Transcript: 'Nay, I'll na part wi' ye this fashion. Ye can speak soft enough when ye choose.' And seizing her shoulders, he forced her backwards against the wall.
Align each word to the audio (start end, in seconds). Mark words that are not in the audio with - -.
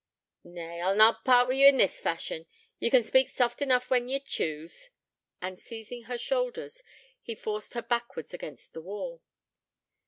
'Nay, 0.43 0.81
I'll 0.81 0.95
na 0.95 1.13
part 1.23 1.47
wi' 1.47 1.53
ye 1.53 1.69
this 1.69 1.99
fashion. 1.99 2.47
Ye 2.79 2.89
can 2.89 3.03
speak 3.03 3.29
soft 3.29 3.61
enough 3.61 3.91
when 3.91 4.09
ye 4.09 4.19
choose.' 4.19 4.89
And 5.43 5.59
seizing 5.59 6.05
her 6.05 6.17
shoulders, 6.17 6.81
he 7.21 7.35
forced 7.35 7.75
her 7.75 7.83
backwards 7.83 8.33
against 8.33 8.73
the 8.73 8.81
wall. 8.81 9.21